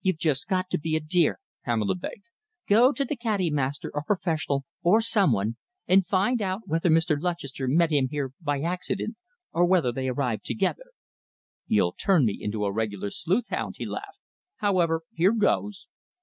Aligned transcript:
"You've 0.00 0.16
just 0.16 0.48
got 0.48 0.70
to 0.70 0.78
be 0.78 0.96
a 0.96 1.00
dear," 1.00 1.38
Pamela 1.66 1.96
begged. 1.96 2.30
"Go 2.66 2.92
to 2.92 3.04
the 3.04 3.14
caddy 3.14 3.50
master, 3.50 3.90
or 3.92 4.02
professional, 4.04 4.64
or 4.82 5.02
some 5.02 5.32
one, 5.32 5.58
and 5.86 6.06
find 6.06 6.40
out 6.40 6.62
whether 6.66 6.88
Mr. 6.88 7.20
Lutchester 7.20 7.68
met 7.68 7.90
him 7.90 8.08
here 8.10 8.32
by 8.40 8.60
accident 8.62 9.16
or 9.52 9.66
whether 9.66 9.92
they 9.92 10.08
arrived 10.08 10.46
together." 10.46 10.92
"You'll 11.66 11.92
turn 11.92 12.24
me 12.24 12.38
into 12.40 12.64
a 12.64 12.72
regular 12.72 13.10
sleuthhound," 13.10 13.74
he 13.76 13.84
laughed. 13.84 14.22
"However, 14.60 15.02
here 15.12 15.32
goes." 15.34 15.86